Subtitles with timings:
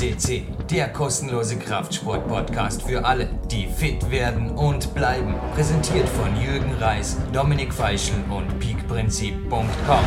[0.00, 5.34] FCC, der kostenlose Kraftsport-Podcast für alle, die fit werden und bleiben.
[5.54, 10.04] Präsentiert von Jürgen Reis, Dominik Feischl und peakprinzip.com.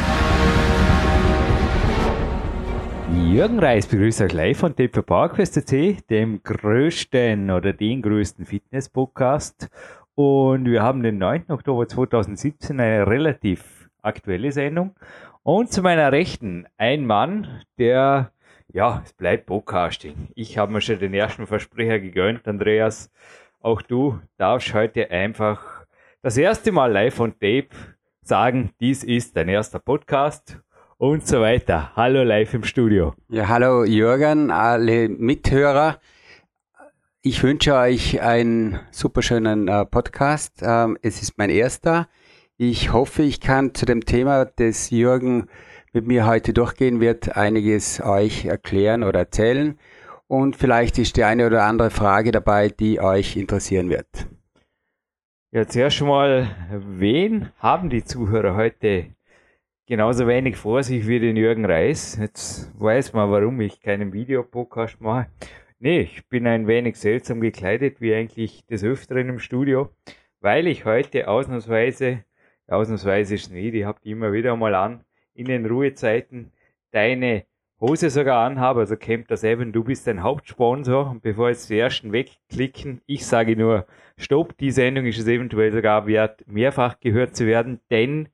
[3.31, 5.71] Jürgen Reis begrüßt euch live von für PowerQuest
[6.09, 9.69] dem größten oder den größten Fitness-Podcast.
[10.15, 11.51] Und wir haben den 9.
[11.51, 14.95] Oktober 2017 eine relativ aktuelle Sendung.
[15.43, 18.31] Und zu meiner Rechten ein Mann, der
[18.73, 20.29] ja, es bleibt Podcasting.
[20.33, 23.11] Ich habe mir schon den ersten Versprecher gegönnt, Andreas.
[23.59, 25.85] Auch du darfst heute einfach
[26.23, 27.67] das erste Mal live on Tape
[28.23, 30.59] sagen, dies ist dein erster Podcast
[30.97, 31.95] und so weiter.
[31.95, 33.13] Hallo live im Studio.
[33.29, 35.99] Ja, hallo Jürgen, alle Mithörer.
[37.21, 40.63] Ich wünsche euch einen superschönen äh, Podcast.
[40.63, 42.07] Ähm, es ist mein erster.
[42.57, 45.47] Ich hoffe, ich kann zu dem Thema des Jürgen
[45.93, 49.77] mit mir heute durchgehen wird, einiges euch erklären oder erzählen.
[50.27, 54.07] Und vielleicht ist die eine oder andere Frage dabei, die euch interessieren wird.
[55.51, 59.05] Ja, zuerst mal, wen haben die Zuhörer heute
[59.85, 62.17] genauso wenig vor sich wie den Jürgen Reis?
[62.19, 65.27] Jetzt weiß man, warum ich keinen Videopodcast mache.
[65.77, 69.89] Nee, ich bin ein wenig seltsam gekleidet, wie eigentlich des Öfteren im Studio,
[70.39, 72.23] weil ich heute ausnahmsweise,
[72.67, 76.51] ausnahmsweise ist es nicht, ich habe die immer wieder mal an, in den Ruhezeiten
[76.91, 77.45] deine
[77.79, 81.09] Hose sogar anhabe, also kennt das eben, du bist ein Hauptsponsor.
[81.09, 83.85] Und bevor jetzt die ersten wegklicken, ich sage nur,
[84.17, 88.29] stopp, die Sendung ist es eventuell sogar wert, mehrfach gehört zu werden, denn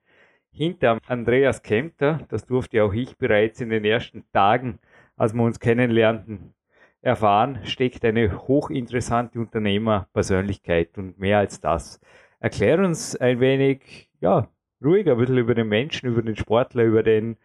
[0.52, 4.80] hinter Andreas Kempter, das durfte auch ich bereits in den ersten Tagen,
[5.16, 6.54] als wir uns kennenlernten,
[7.02, 10.98] erfahren, steckt eine hochinteressante Unternehmerpersönlichkeit.
[10.98, 12.00] Und mehr als das.
[12.40, 14.50] Erklär uns ein wenig, ja,
[14.84, 17.38] ruhig ein bisschen über den Menschen, über den Sportler, über den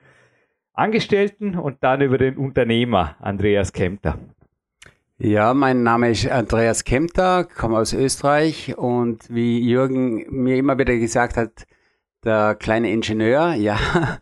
[0.72, 4.18] Angestellten und dann über den Unternehmer Andreas Kempter.
[5.18, 10.96] Ja, mein Name ist Andreas Kempter, komme aus Österreich und wie Jürgen mir immer wieder
[10.96, 11.66] gesagt hat,
[12.24, 13.78] der kleine Ingenieur, ja.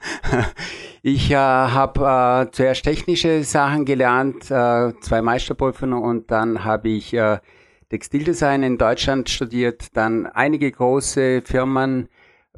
[1.04, 7.12] Ich äh, habe äh, zuerst technische Sachen gelernt, äh, zwei Meisterprüfungen und dann habe ich
[7.12, 7.40] äh,
[7.88, 12.08] Textildesign in Deutschland studiert, dann einige große Firmen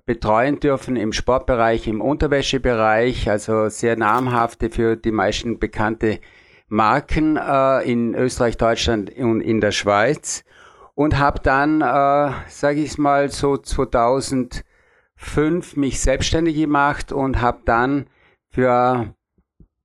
[0.06, 6.20] betreuen dürfen im Sportbereich, im Unterwäschebereich, also sehr namhafte für die meisten bekannte
[6.68, 10.44] Marken äh, in Österreich, Deutschland und in der Schweiz.
[10.94, 14.64] Und habe dann, äh, sage ich mal, so 2005
[15.76, 18.06] mich selbstständig gemacht und habe dann
[18.50, 19.14] für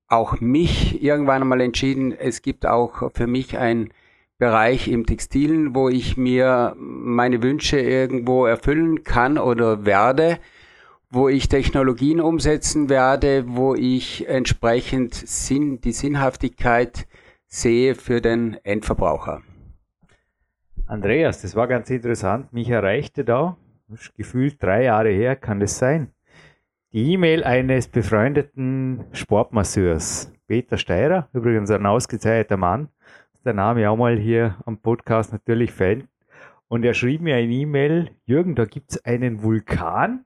[0.08, 3.92] auch mich irgendwann einmal entschieden, es gibt auch für mich ein
[4.40, 10.40] Bereich im Textilen, wo ich mir meine Wünsche irgendwo erfüllen kann oder werde,
[11.12, 17.06] wo ich Technologien umsetzen werde, wo ich entsprechend Sinn, die Sinnhaftigkeit
[17.48, 19.42] sehe für den Endverbraucher.
[20.88, 22.54] Andreas, das war ganz interessant.
[22.54, 23.58] Mich erreichte da,
[24.16, 26.14] gefühlt drei Jahre her, kann das sein,
[26.92, 32.90] die E-Mail eines befreundeten Sportmasseurs, Peter Steirer, übrigens ein ausgezeichneter Mann,
[33.46, 36.08] der Name auch mal hier am Podcast natürlich fällt.
[36.68, 40.26] Und er schrieb mir eine E-Mail, Jürgen, da gibt es einen Vulkan,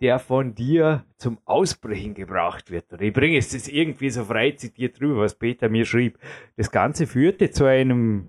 [0.00, 2.92] der von dir zum Ausbrechen gebracht wird.
[2.92, 6.18] Und ich bringe es das irgendwie so frei zitiert drüber, was Peter mir schrieb.
[6.56, 8.28] Das Ganze führte zu einem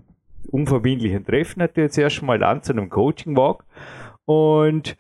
[0.52, 3.66] unverbindlichen Treffen natürlich zuerst mal an, zu einem Coaching-Walk.
[4.26, 4.96] Und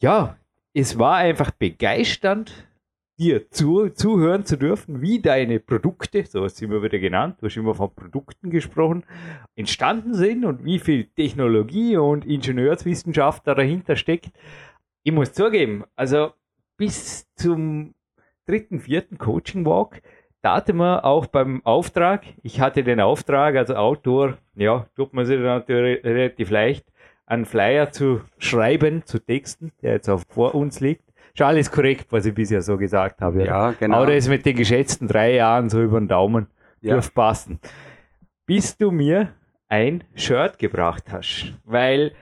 [0.00, 0.36] ja,
[0.74, 2.68] es war einfach begeisternd,
[3.20, 7.46] dir zu, zuhören zu dürfen, wie deine Produkte, so hast du immer wieder genannt, du
[7.46, 9.04] hast immer von Produkten gesprochen,
[9.56, 14.30] entstanden sind und wie viel Technologie und Ingenieurswissenschaft da dahinter steckt.
[15.02, 16.32] Ich muss zugeben, also
[16.78, 17.94] bis zum
[18.46, 20.00] dritten, vierten Coaching Walk,
[20.40, 25.26] da hatte man auch beim Auftrag, ich hatte den Auftrag, also Autor, ja, tut man
[25.26, 26.86] sich natürlich relativ leicht,
[27.26, 31.09] einen Flyer zu schreiben, zu texten, der jetzt auch vor uns liegt.
[31.34, 33.44] Ist alles korrekt, was ich bisher so gesagt habe.
[33.44, 33.98] Ja, genau.
[33.98, 36.48] Aber das mit den geschätzten drei Jahren so über den Daumen
[36.80, 36.94] ja.
[36.94, 37.60] dürfte passen.
[38.46, 39.32] Bis du mir
[39.68, 42.12] ein Shirt gebracht hast, weil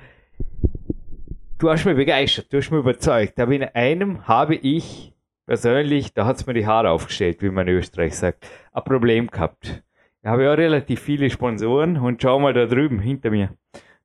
[1.59, 3.41] du hast mich begeistert, du hast mich überzeugt.
[3.41, 5.15] Aber in einem habe ich
[5.47, 9.29] persönlich, da hat es mir die Haare aufgestellt, wie man in Österreich sagt, ein Problem
[9.29, 9.83] gehabt.
[10.23, 13.51] Ich habe ja relativ viele Sponsoren und schau mal da drüben hinter mir.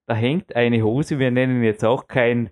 [0.05, 2.49] Da hängt eine Hose, wir nennen jetzt auch kein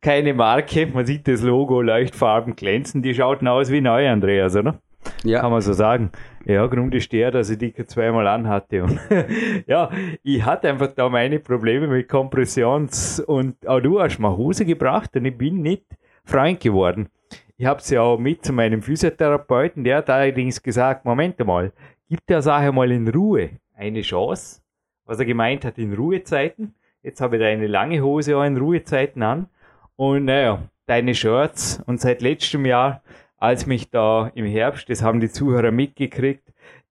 [0.00, 0.86] keine Marke.
[0.86, 3.02] Man sieht das Logo leuchtfarben glänzen.
[3.02, 4.80] Die schauten aus wie neu, Andreas, oder?
[5.22, 5.40] Ja.
[5.40, 6.10] Kann man so sagen.
[6.44, 8.82] Ja, Grund ist der, dass ich die zweimal anhatte.
[8.82, 9.00] Und
[9.66, 9.90] ja,
[10.22, 15.16] ich hatte einfach da meine Probleme mit Kompressions- und auch du hast mal Hose gebracht
[15.16, 15.84] und ich bin nicht
[16.24, 17.08] Freund geworden.
[17.56, 21.72] Ich habe sie auch mit zu meinem Physiotherapeuten, der hat allerdings gesagt, Moment mal,
[22.08, 24.60] gibt der Sache mal in Ruhe eine Chance,
[25.04, 26.74] was er gemeint hat in Ruhezeiten.
[27.04, 29.46] Jetzt habe ich da eine lange Hose auch in Ruhezeiten an.
[29.94, 33.02] Und naja, deine Shirts und seit letztem Jahr,
[33.36, 36.50] als mich da im Herbst, das haben die Zuhörer mitgekriegt,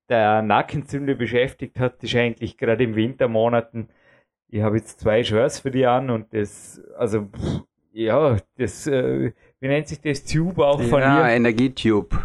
[0.10, 3.89] der Nackenzünder beschäftigt hat, ist eigentlich gerade im Wintermonaten.
[4.50, 7.27] Ich habe jetzt zwei Shirts für die an und das, also,
[7.92, 11.21] ja, das, äh, wie nennt sich das Tube auch von ja, dir?
[11.21, 12.19] Ja, Energietube.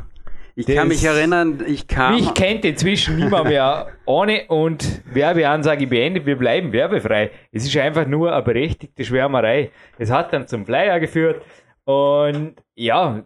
[0.59, 2.17] Ich das kann mich erinnern, ich kam.
[2.17, 6.27] Mich kennt inzwischen niemand mehr ohne und Werbeansage beendet.
[6.27, 7.31] Wir bleiben werbefrei.
[7.53, 9.71] Es ist einfach nur eine berechtigte Schwärmerei.
[9.99, 11.45] Es hat dann zum Flyer geführt
[11.85, 13.23] und ja,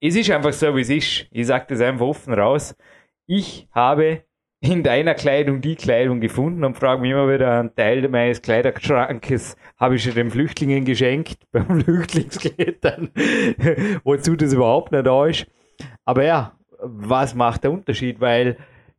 [0.00, 1.26] es ist einfach so, wie es ist.
[1.32, 2.76] Ich sage das einfach offen raus.
[3.26, 4.22] Ich habe
[4.60, 9.56] in deiner Kleidung die Kleidung gefunden und frage mich immer wieder, einen Teil meines Kleiderschrankes
[9.76, 13.10] habe ich schon den Flüchtlingen geschenkt beim Flüchtlingsklettern,
[14.04, 15.48] wozu das überhaupt nicht da ist.
[16.04, 18.20] Aber ja, was macht der Unterschied?
[18.20, 18.56] Weil,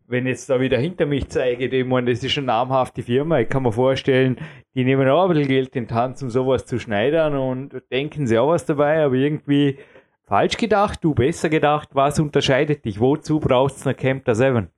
[0.07, 3.39] wenn ich jetzt da wieder hinter mich zeige, ich meine, das ist eine namhafte Firma,
[3.39, 4.38] ich kann mir vorstellen,
[4.75, 8.27] die nehmen auch ein bisschen Geld in die Hand, um sowas zu schneidern und denken
[8.27, 9.77] sie auch was dabei, aber irgendwie
[10.24, 13.00] falsch gedacht, du besser gedacht, was unterscheidet dich?
[13.00, 14.69] Wozu brauchst du eine Camper 7?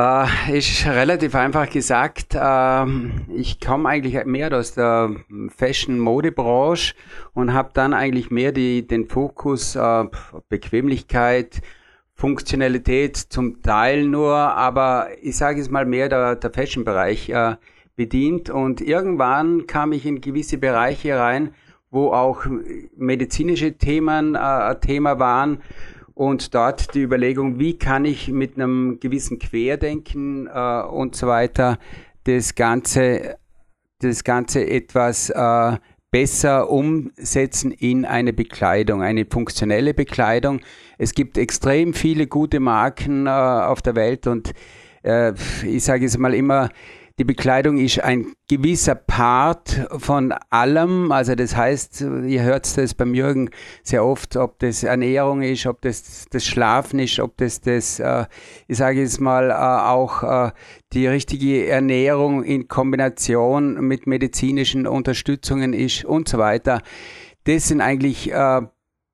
[0.00, 2.34] Äh, ist relativ einfach gesagt.
[2.34, 2.86] Äh,
[3.34, 5.14] ich komme eigentlich mehr aus der
[5.54, 6.94] Fashion-Mode-Branche
[7.34, 10.04] und habe dann eigentlich mehr die, den Fokus äh,
[10.48, 11.60] Bequemlichkeit,
[12.14, 17.56] Funktionalität zum Teil nur, aber ich sage es mal mehr der, der Fashion-Bereich äh,
[17.94, 18.48] bedient.
[18.48, 21.54] Und irgendwann kam ich in gewisse Bereiche rein,
[21.90, 22.46] wo auch
[22.96, 25.58] medizinische Themen äh, Thema waren
[26.20, 31.78] und dort die Überlegung, wie kann ich mit einem gewissen Querdenken äh, und so weiter
[32.24, 33.38] das Ganze,
[34.00, 35.78] das Ganze etwas äh,
[36.10, 40.60] besser umsetzen in eine Bekleidung, eine funktionelle Bekleidung.
[40.98, 44.52] Es gibt extrem viele gute Marken äh, auf der Welt und
[45.02, 45.32] äh,
[45.66, 46.68] ich sage es mal immer,
[47.20, 51.12] die Bekleidung ist ein gewisser Part von allem.
[51.12, 53.50] Also das heißt, ihr hört es beim Jürgen
[53.82, 58.24] sehr oft, ob das Ernährung ist, ob das das Schlafen ist, ob das das, äh,
[58.68, 60.52] ich sage jetzt mal, äh, auch äh,
[60.94, 66.80] die richtige Ernährung in Kombination mit medizinischen Unterstützungen ist und so weiter.
[67.44, 68.62] Das sind eigentlich äh,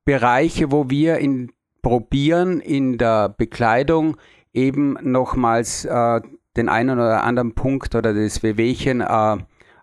[0.04, 1.50] Bereiche, wo wir in,
[1.82, 4.16] probieren in der Bekleidung
[4.52, 6.20] eben nochmals äh,
[6.56, 9.36] den einen oder anderen Punkt oder das Wehwehchen äh,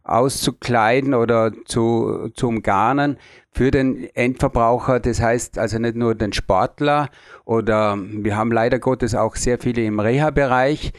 [0.04, 3.18] auszukleiden oder zu, zu umgarnen
[3.52, 5.00] für den Endverbraucher.
[5.00, 7.10] Das heißt also nicht nur den Sportler
[7.46, 10.94] oder wir haben leider Gottes auch sehr viele im Reha-Bereich,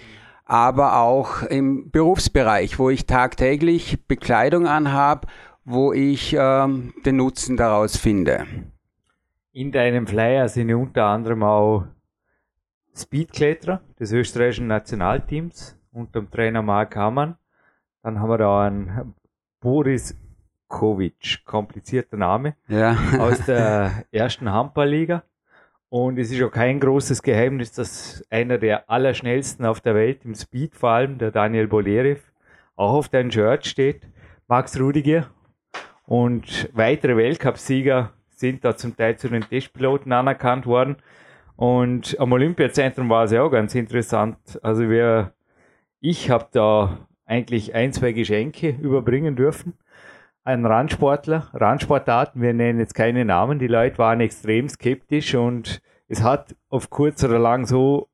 [0.46, 5.26] aber auch im Berufsbereich, wo ich tagtäglich Bekleidung anhabe,
[5.64, 6.68] wo ich äh,
[7.04, 8.46] den Nutzen daraus finde.
[9.52, 11.84] In deinem Flyer sind unter anderem auch
[12.96, 17.36] Speedkletterer des österreichischen Nationalteams unter dem Trainer Mark Hamann.
[18.02, 19.14] Dann haben wir da einen
[19.60, 20.16] Boris
[20.68, 22.96] Kovic, komplizierter Name, ja.
[23.18, 25.22] aus der ersten Handballliga.
[25.88, 30.34] Und es ist auch kein großes Geheimnis, dass einer der allerschnellsten auf der Welt im
[30.34, 32.20] Speed vor allem, der Daniel Bolerev,
[32.74, 34.08] auch auf deinem Shirt steht.
[34.48, 35.30] Max Rudiger
[36.06, 40.96] und weitere Weltcupsieger sind da zum Teil zu den Testpiloten anerkannt worden.
[41.56, 44.36] Und am Olympiazentrum war es ja auch ganz interessant.
[44.62, 45.32] Also wir,
[46.00, 49.74] ich habe da eigentlich ein, zwei Geschenke überbringen dürfen.
[50.42, 56.22] Ein Randsportler, Randsportarten, wir nennen jetzt keine Namen, die Leute waren extrem skeptisch und es
[56.22, 58.10] hat auf kurz oder lang so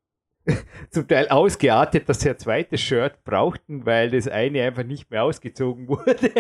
[0.91, 5.25] zum Teil ausgeartet, dass sie ein zweites Shirt brauchten, weil das eine einfach nicht mehr
[5.25, 6.31] ausgezogen wurde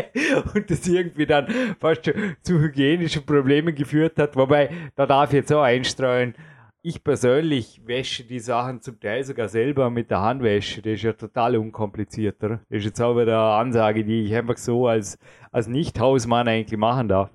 [0.54, 1.48] und das irgendwie dann
[1.80, 4.36] fast schon zu hygienischen Problemen geführt hat.
[4.36, 6.34] Wobei, da darf ich jetzt auch einstreuen,
[6.82, 10.80] ich persönlich wäsche die Sachen zum Teil sogar selber mit der Handwäsche.
[10.82, 12.60] Das ist ja total unkompliziert, oder?
[12.70, 15.18] Das ist jetzt auch wieder eine Ansage, die ich einfach so als,
[15.52, 17.30] als Nicht-Hausmann eigentlich machen darf.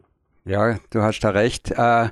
[0.45, 1.71] Ja, du hast da recht.
[1.71, 2.09] Äh,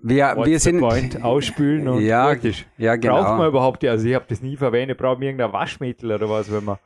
[0.00, 2.32] wir, wir sind Point, ausspülen und ja,
[2.76, 3.22] ja, genau.
[3.22, 6.52] Braucht man überhaupt, also ich habe das nie verwendet, braucht man irgendein Waschmittel oder was,
[6.52, 6.78] wenn man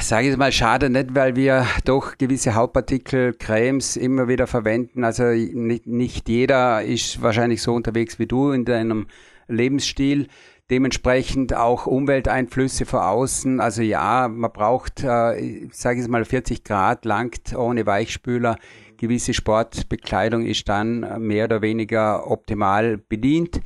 [0.00, 5.04] sage ich mal, schade nicht, weil wir doch gewisse Hauptpartikel, Cremes immer wieder verwenden.
[5.04, 9.06] Also nicht, nicht jeder ist wahrscheinlich so unterwegs wie du in deinem
[9.48, 10.28] Lebensstil.
[10.70, 13.60] Dementsprechend auch Umwelteinflüsse von außen.
[13.60, 18.56] Also ja, man braucht, äh, sage ich mal, 40 Grad langt ohne Weichspüler.
[18.96, 23.60] Gewisse Sportbekleidung ist dann mehr oder weniger optimal bedient.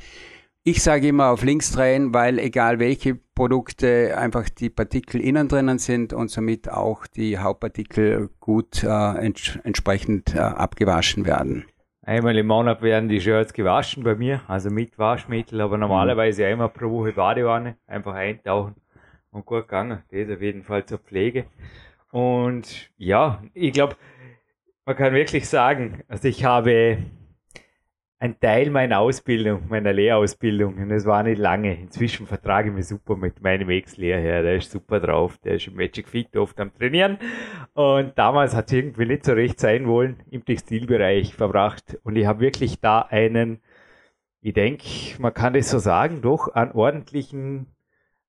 [0.67, 5.77] Ich sage immer auf links drehen, weil egal welche Produkte einfach die Partikel innen drinnen
[5.77, 11.65] sind und somit auch die Hauptpartikel gut äh, ents entsprechend äh, abgewaschen werden.
[12.01, 16.69] Einmal im Monat werden die Shirts gewaschen bei mir, also mit Waschmittel, aber normalerweise einmal
[16.69, 18.73] pro Woche Badewanne, einfach eintauchen
[19.29, 20.01] und gut gegangen.
[20.09, 21.45] Das auf jeden Fall zur Pflege.
[22.11, 23.97] Und ja, ich glaube,
[24.83, 26.97] man kann wirklich sagen, also ich habe
[28.25, 31.79] ein Teil meiner Ausbildung, meiner Lehrausbildung, und es war nicht lange.
[31.79, 35.75] Inzwischen vertrage ich mich super mit meinem Ex-Lehrherr, der ist super drauf, der ist im
[35.75, 37.19] Magic Fit oft am Trainieren.
[37.73, 41.99] Und damals hat es irgendwie nicht so recht sein wollen, im Textilbereich verbracht.
[42.03, 43.61] Und ich habe wirklich da einen,
[44.41, 44.85] ich denke,
[45.19, 47.67] man kann das so sagen, doch einen ordentlichen,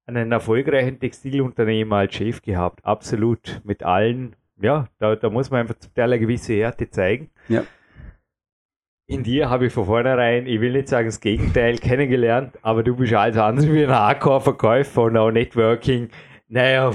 [0.04, 2.84] einen erfolgreichen Textilunternehmer als Chef gehabt.
[2.84, 3.62] Absolut.
[3.64, 7.30] Mit allen, ja, da, da muss man einfach zum Teil eine gewisse Härte zeigen.
[7.48, 7.64] Ja
[9.06, 12.96] in dir habe ich von vornherein, ich will nicht sagen das Gegenteil, kennengelernt, aber du
[12.96, 16.08] bist alles andere wie ein Hardcore-Verkäufer und auch Networking.
[16.48, 16.92] Naja,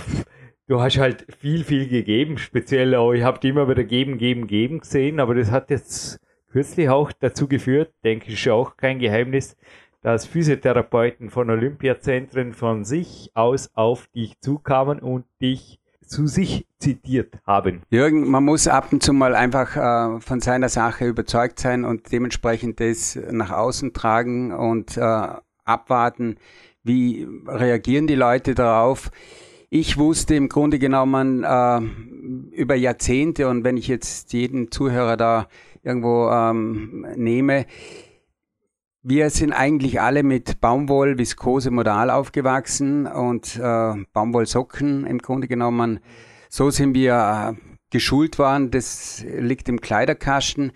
[0.68, 4.48] du hast halt viel, viel gegeben, speziell auch, ich habe dich immer wieder geben, geben,
[4.48, 9.00] geben gesehen, aber das hat jetzt kürzlich auch dazu geführt, denke ich, ist auch kein
[9.00, 9.56] Geheimnis,
[10.02, 17.36] dass Physiotherapeuten von Olympiazentren von sich aus auf dich zukamen und dich zu sich zitiert
[17.46, 17.84] haben.
[17.90, 22.12] Jürgen, man muss ab und zu mal einfach äh, von seiner Sache überzeugt sein und
[22.12, 25.28] dementsprechend das nach außen tragen und äh,
[25.64, 26.38] abwarten,
[26.84, 29.12] wie reagieren die Leute darauf.
[29.70, 31.80] Ich wusste im Grunde genommen äh,
[32.56, 35.48] über Jahrzehnte und wenn ich jetzt jeden Zuhörer da
[35.84, 37.66] irgendwo ähm, nehme,
[39.04, 46.00] wir sind eigentlich alle mit Baumwoll, Viskose, Modal aufgewachsen und äh, Baumwollsocken im Grunde genommen.
[46.50, 48.70] So sind wir äh, geschult worden.
[48.70, 50.72] Das liegt im Kleiderkasten.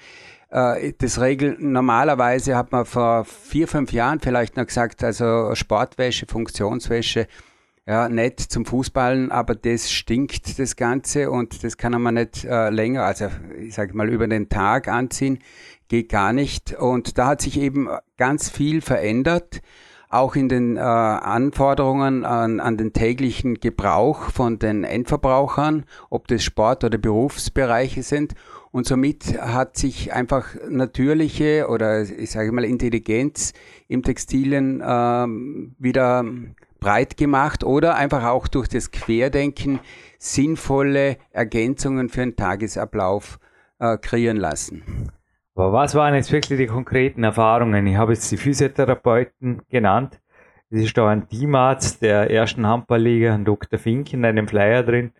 [0.49, 6.25] Äh, das Regel, normalerweise hat man vor vier, fünf Jahren vielleicht noch gesagt, also Sportwäsche,
[6.27, 7.27] Funktionswäsche,
[7.87, 12.71] ja, nett zum Fußballen, aber das stinkt, das Ganze, und das kann man nicht äh,
[12.71, 13.27] länger, also
[13.59, 15.37] ich sage mal, über den Tag anziehen
[15.87, 16.73] geht gar nicht.
[16.73, 19.61] Und da hat sich eben ganz viel verändert,
[20.09, 26.43] auch in den äh, Anforderungen an, an den täglichen Gebrauch von den Endverbrauchern, ob das
[26.43, 28.33] Sport- oder Berufsbereiche sind.
[28.71, 33.53] Und somit hat sich einfach natürliche oder ich sage mal Intelligenz
[33.87, 36.25] im Textilien ähm, wieder
[36.81, 39.79] breit gemacht oder einfach auch durch das Querdenken
[40.19, 43.39] sinnvolle Ergänzungen für einen Tagesablauf
[43.79, 45.11] äh, kreieren lassen.
[45.55, 47.87] Aber was waren jetzt wirklich die konkreten Erfahrungen?
[47.87, 50.19] Ich habe jetzt die Physiotherapeuten genannt.
[50.69, 53.79] Es ist da ein Teamarzt der ersten Handballliga, ein Dr.
[53.79, 55.11] Fink in einem Flyer drin.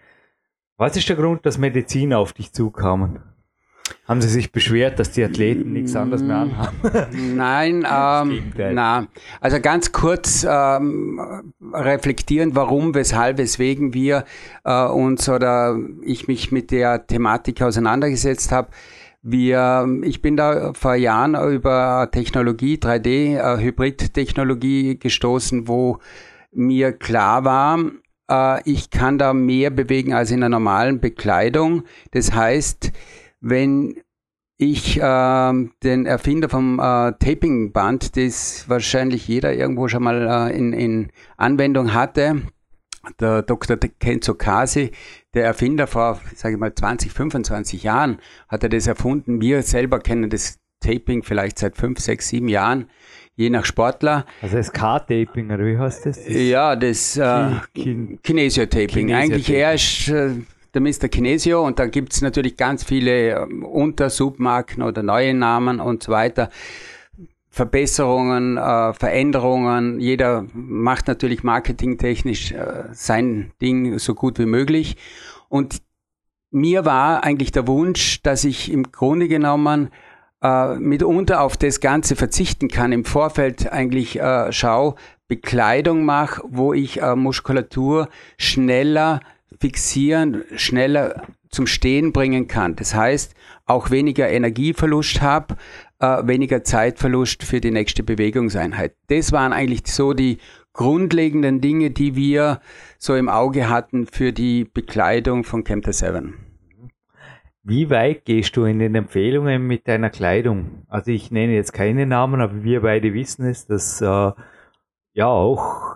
[0.78, 3.20] Was ist der Grund, dass Medizin auf dich zukamen?
[4.08, 6.78] Haben Sie sich beschwert, dass die Athleten nichts anderes mehr anhaben?
[7.36, 9.08] Nein, ähm, na,
[9.40, 14.26] also ganz kurz ähm, reflektieren, warum, weshalb, weswegen wir
[14.64, 18.70] äh, uns oder ich mich mit der Thematik auseinandergesetzt habe.
[19.28, 25.98] Wir, ich bin da vor Jahren über Technologie, 3D, äh, gestoßen, wo
[26.52, 27.80] mir klar war,
[28.30, 31.86] äh, ich kann da mehr bewegen als in der normalen Bekleidung.
[32.12, 32.92] Das heißt,
[33.42, 33.96] wenn
[34.58, 35.54] ich äh,
[35.84, 42.44] den Erfinder vom äh, Tapingband, das wahrscheinlich jeder irgendwo schon mal in, in Anwendung hatte,
[43.20, 43.78] der Dr.
[43.78, 44.92] Kenzo Kasi,
[45.36, 49.42] der Erfinder vor, sage ich mal, 20, 25 Jahren, hat er das erfunden.
[49.42, 52.90] Wir selber kennen das Taping vielleicht seit 5, 6, 7 Jahren,
[53.36, 54.26] je nach Sportler.
[54.42, 56.24] Also das K-Taping, oder wie heißt das?
[56.24, 57.52] das ja, das äh,
[58.24, 59.14] Kinesio-Taping.
[59.14, 60.32] Eigentlich er ist äh,
[60.74, 61.08] der Mr.
[61.08, 66.12] Kinesio und da gibt es natürlich ganz viele äh, Untersubmarken oder neue Namen und so
[66.12, 66.50] weiter.
[67.56, 70.02] Verbesserungen, äh, Veränderungen.
[70.02, 74.98] Jeder macht natürlich marketingtechnisch äh, sein Ding so gut wie möglich.
[75.48, 75.82] Und
[76.52, 79.90] mir war eigentlich der Wunsch, dass ich im Grunde genommen
[80.44, 84.96] äh, mitunter auf das Ganze verzichten kann, im Vorfeld eigentlich äh, schau,
[85.30, 89.22] Bekleidung mache, wo ich äh, Muskulatur schneller
[89.62, 92.76] fixieren, schneller zum Stehen bringen kann.
[92.76, 93.34] Das heißt,
[93.66, 95.56] auch weniger Energieverlust habe,
[96.00, 98.96] äh, weniger Zeitverlust für die nächste Bewegungseinheit.
[99.08, 100.40] Das waren eigentlich so die
[100.74, 102.60] grundlegenden Dinge, die wir
[102.98, 106.36] so im Auge hatten für die Bekleidung von Camter 7.
[107.64, 110.84] Wie weit gehst du in den Empfehlungen mit deiner Kleidung?
[110.88, 114.32] Also ich nenne jetzt keine Namen, aber wir beide wissen es, dass äh,
[115.14, 115.96] ja auch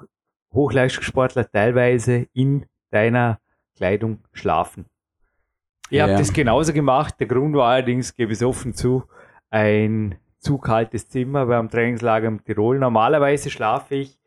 [0.51, 3.39] Hochleistungssportler teilweise in deiner
[3.75, 4.86] Kleidung schlafen.
[5.91, 6.08] Ihr ja.
[6.08, 7.15] habt das genauso gemacht.
[7.20, 9.03] Der Grund war allerdings, gebe ich es offen zu,
[9.50, 12.79] ein zu kaltes Zimmer beim Trainingslager in Tirol.
[12.79, 14.20] Normalerweise schlafe ich,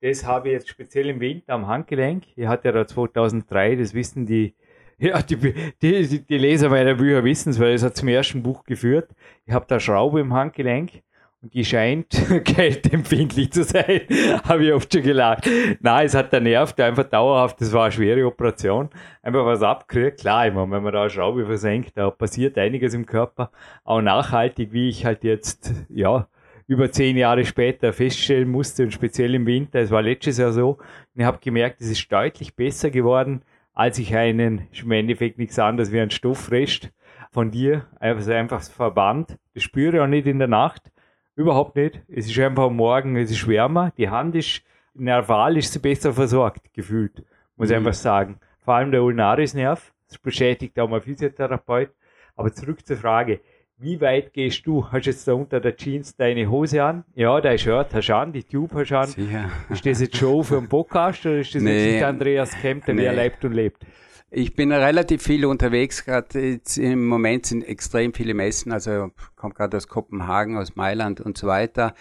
[0.00, 2.24] das habe ich jetzt speziell im Winter am Handgelenk.
[2.36, 4.54] Ich hatte ja da 2003, das wissen die
[4.98, 5.36] Ja, die,
[5.82, 9.10] die, die Leser meiner Bücher wissen es, weil es hat zum ersten Buch geführt.
[9.44, 11.02] Ich habe da Schraube im Handgelenk
[11.42, 12.08] und die scheint
[12.44, 14.02] kälteempfindlich zu sein.
[14.44, 15.48] habe ich oft schon gelacht.
[15.80, 18.90] Nein, es hat der Nerv, der einfach dauerhaft, das war eine schwere Operation,
[19.22, 20.20] einfach was abkriegt.
[20.20, 23.50] Klar, ich meine, wenn man da eine Schraube versenkt, da passiert einiges im Körper.
[23.84, 26.26] Auch nachhaltig, wie ich halt jetzt, ja,
[26.66, 30.70] über zehn Jahre später feststellen musste und speziell im Winter, es war letztes Jahr so,
[30.70, 35.58] und ich habe gemerkt, es ist deutlich besser geworden, als ich einen, im Endeffekt nichts
[35.58, 36.90] anderes wie ein Stoffrest
[37.30, 39.36] von dir, also einfach verbannt.
[39.54, 40.90] Das spüre ich auch nicht in der Nacht,
[41.36, 42.00] überhaupt nicht.
[42.08, 44.62] Es ist einfach am Morgen, es ist wärmer, die Hand ist,
[44.94, 47.22] nerval ist sie besser versorgt, gefühlt,
[47.56, 47.86] muss ich mhm.
[47.86, 48.40] einfach sagen.
[48.64, 51.90] Vor allem der Ulnarisnerv, das bestätigt auch mein Physiotherapeut.
[52.34, 53.40] Aber zurück zur Frage,
[53.78, 54.86] wie weit gehst du?
[54.90, 57.04] Hast du jetzt da unter der Jeans deine Hose an?
[57.14, 59.06] Ja, dein Shirt hast du an, die Tube hast du an.
[59.06, 59.50] Sicher.
[59.68, 61.84] Ist das jetzt Show für einen Podcast oder ist das nee.
[61.84, 63.02] wirklich Andreas Kempter, nee.
[63.02, 63.84] wie er lebt und lebt?
[64.30, 69.76] Ich bin relativ viel unterwegs, gerade im Moment sind extrem viele Messen, also kommt gerade
[69.76, 71.94] aus Kopenhagen, aus Mailand und so weiter,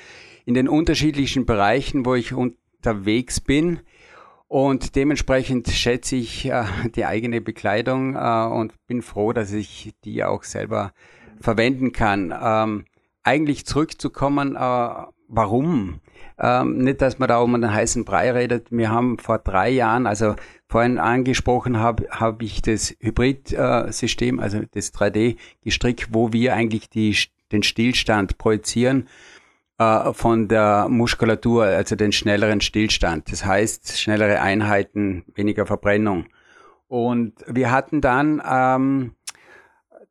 [0.44, 3.79] in den unterschiedlichen Bereichen, wo ich unterwegs bin.
[4.48, 6.65] Und dementsprechend schätze ich äh,
[6.96, 10.94] die eigene Bekleidung äh, und bin froh, dass ich die auch selber
[11.39, 12.34] verwenden kann.
[12.39, 12.86] Ähm,
[13.24, 14.89] eigentlich zurückzukommen, äh,
[15.27, 16.00] warum?
[16.39, 18.67] Ähm, nicht, dass man da um einen heißen Brei redet.
[18.72, 20.36] Wir haben vor drei Jahren, also
[20.67, 27.17] vorhin angesprochen habe, habe ich das Hybrid-System, also das 3D gestrickt, wo wir eigentlich die,
[27.51, 29.08] den Stillstand projizieren
[29.77, 33.32] äh, von der Muskulatur, also den schnelleren Stillstand.
[33.32, 36.25] Das heißt, schnellere Einheiten, weniger Verbrennung.
[36.88, 39.14] Und wir hatten dann ähm,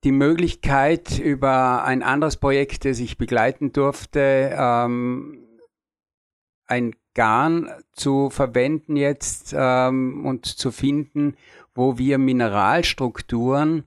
[0.04, 5.38] die Möglichkeit, über ein anderes Projekt, das ich begleiten durfte, ähm,
[6.66, 11.36] ein Garn zu verwenden jetzt ähm, und zu finden,
[11.74, 13.84] wo wir Mineralstrukturen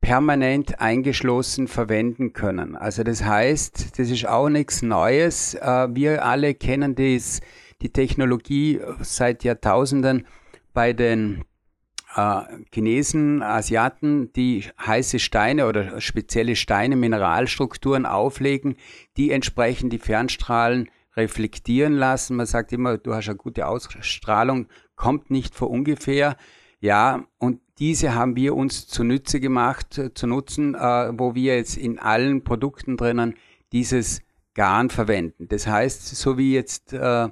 [0.00, 2.76] permanent eingeschlossen verwenden können.
[2.76, 5.54] Also das heißt, das ist auch nichts Neues.
[5.54, 7.40] Äh, wir alle kennen das,
[7.80, 10.26] die Technologie seit Jahrtausenden
[10.72, 11.44] bei den
[12.72, 18.76] Chinesen, Asiaten, die heiße Steine oder spezielle Steine, Mineralstrukturen auflegen,
[19.16, 22.36] die entsprechend die Fernstrahlen reflektieren lassen.
[22.36, 26.36] Man sagt immer, du hast eine gute Ausstrahlung, kommt nicht vor ungefähr.
[26.80, 31.76] Ja, und diese haben wir uns zunutze gemacht, äh, zu nutzen, äh, wo wir jetzt
[31.76, 33.34] in allen Produkten drinnen
[33.72, 34.20] dieses
[34.54, 35.48] Garn verwenden.
[35.48, 37.28] Das heißt, so wie jetzt äh,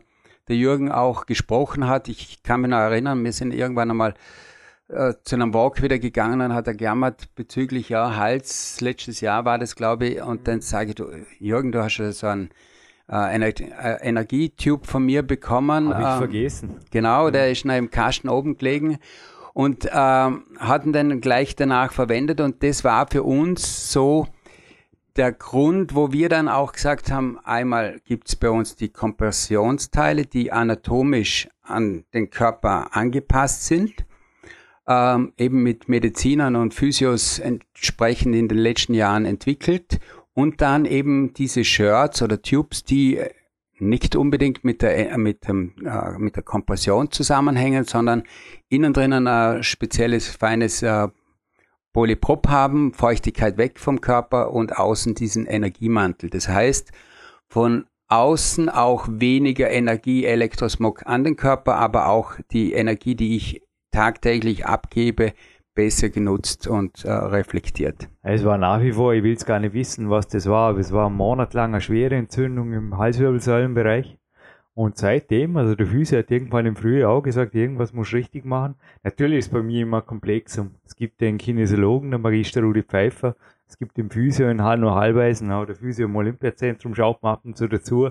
[0.49, 4.15] der Jürgen auch gesprochen hat, ich kann mich noch erinnern, wir sind irgendwann einmal
[4.93, 8.81] äh, zu einem Walk wieder gegangen und hat er gejammert bezüglich ja Hals.
[8.81, 10.23] Letztes Jahr war das, glaube ich.
[10.23, 12.51] Und dann sage ich, du, Jürgen, du hast ja so einen
[13.09, 15.95] äh, Ener äh, Energietube von mir bekommen.
[15.95, 16.77] Habe ich ähm, vergessen.
[16.91, 18.99] Genau, der ist noch im Kasten oben gelegen
[19.55, 22.41] und ähm, hatten dann gleich danach verwendet.
[22.41, 24.27] Und das war für uns so
[25.15, 30.27] der Grund, wo wir dann auch gesagt haben, einmal gibt es bei uns die Kompressionsteile,
[30.27, 34.05] die anatomisch an den Körper angepasst sind
[34.91, 40.01] ähm, eben mit Medizinern und Physios entsprechend in den letzten Jahren entwickelt
[40.35, 43.21] und dann eben diese Shirts oder Tubes, die
[43.79, 48.25] nicht unbedingt mit der, mit, dem, äh, mit der Kompression zusammenhängen, sondern
[48.69, 51.07] innen drinnen ein spezielles, feines äh,
[51.93, 56.31] Polyprop haben, Feuchtigkeit weg vom Körper und außen diesen Energiemantel.
[56.31, 56.91] Das heißt,
[57.49, 63.63] von außen auch weniger Energie, Elektrosmog an den Körper, aber auch die Energie, die ich
[63.91, 65.33] tagtäglich abgebe,
[65.75, 68.09] besser genutzt und äh, reflektiert.
[68.23, 70.81] Es war nach wie vor, ich will es gar nicht wissen, was das war, aber
[70.81, 74.17] es war monatelang schwere Entzündung im Halswirbelsäulenbereich.
[74.75, 78.77] Und seitdem, also der Physio hat irgendwann im Frühjahr auch gesagt, irgendwas muss richtig machen.
[79.03, 80.61] Natürlich ist es bei mir immer komplex.
[80.85, 83.37] Es gibt den Kinesiologen, den Magister Rudi Pfeiffer.
[83.69, 88.11] Es gibt den Physio in Hanno Halbeisen, auch der Physio im Olympiazentrum schaut man dazu.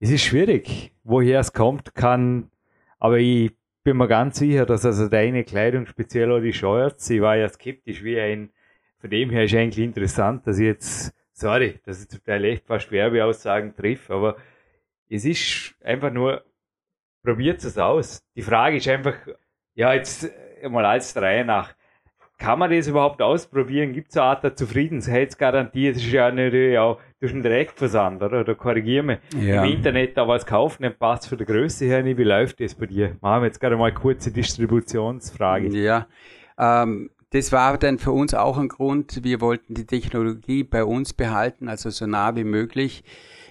[0.00, 2.50] Es ist schwierig, woher es kommt, kann,
[2.98, 3.52] aber ich
[3.84, 7.48] bin mir ganz sicher, dass also deine Kleidung, speziell auch die Shorts, ich war ja
[7.48, 8.50] skeptisch, wie ein,
[8.98, 12.66] von dem her ist eigentlich interessant, dass ich jetzt, sorry, dass ich zum Teil echt
[12.66, 14.36] fast Werbeaussagen trifft, aber
[15.08, 16.44] es ist einfach nur,
[17.22, 18.22] probiert es aus.
[18.34, 19.14] Die Frage ist einfach,
[19.74, 20.30] ja, jetzt
[20.68, 21.74] mal als Reihe nach,
[22.38, 23.92] kann man das überhaupt ausprobieren?
[23.92, 25.92] Gibt es eine Art der Zufriedenheitsgarantie?
[25.92, 28.40] Das ist ja natürlich auch durch den Direktversand, oder?
[28.40, 29.18] Oder korrigier mich.
[29.40, 29.64] Ja.
[29.64, 32.16] Im Internet da was kaufen, dann passt von der Größe her nicht.
[32.16, 33.16] Wie läuft das bei dir?
[33.20, 35.68] Machen wir jetzt gerade mal eine kurze Distributionsfrage.
[35.76, 36.06] Ja,
[36.56, 39.24] ähm, das war dann für uns auch ein Grund.
[39.24, 43.04] Wir wollten die Technologie bei uns behalten, also so nah wie möglich.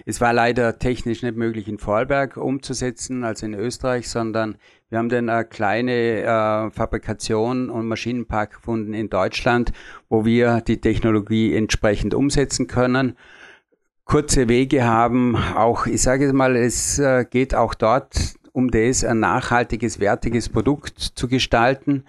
[0.04, 4.56] Es war leider technisch nicht möglich in Vorarlberg umzusetzen, also in Österreich, sondern
[4.90, 9.72] Wir haben dann eine kleine äh, Fabrikation und Maschinenpark gefunden in Deutschland,
[10.08, 13.16] wo wir die Technologie entsprechend umsetzen können
[14.08, 15.36] kurze Wege haben.
[15.36, 20.98] Auch, ich sage mal, es äh, geht auch dort um das, ein nachhaltiges, wertiges Produkt
[20.98, 22.04] zu gestalten,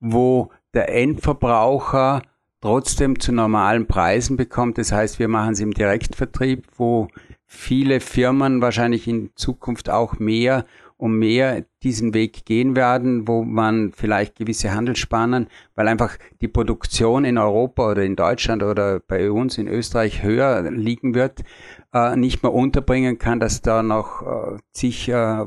[0.00, 2.22] wo der Endverbraucher
[2.60, 4.76] trotzdem zu normalen Preisen bekommt.
[4.76, 7.08] Das heißt, wir machen es im Direktvertrieb, wo
[7.46, 10.66] viele Firmen wahrscheinlich in Zukunft auch mehr
[11.04, 17.26] und mehr diesen Weg gehen werden, wo man vielleicht gewisse Handelsspannen, weil einfach die Produktion
[17.26, 21.44] in Europa oder in Deutschland oder bei uns in Österreich höher liegen wird,
[21.92, 25.44] äh, nicht mehr unterbringen kann, dass da noch äh, zig äh,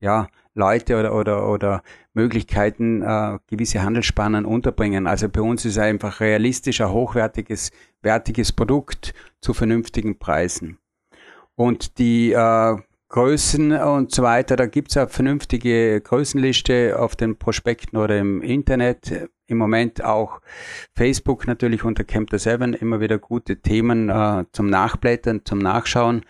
[0.00, 1.82] ja, Leute oder, oder, oder
[2.12, 5.06] Möglichkeiten, äh, gewisse Handelsspannen unterbringen.
[5.06, 7.70] Also bei uns ist einfach realistisch ein hochwertiges,
[8.02, 10.78] wertiges Produkt zu vernünftigen Preisen.
[11.54, 12.76] Und die äh,
[13.10, 18.42] Größen und so weiter, da gibt es eine vernünftige Größenliste auf den Prospekten oder im
[18.42, 19.30] Internet.
[19.46, 20.42] Im Moment auch
[20.94, 26.22] Facebook natürlich unter Camper 7 immer wieder gute Themen äh, zum Nachblättern, zum Nachschauen.